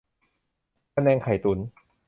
[0.93, 1.59] พะแนงไข่ตุ๋น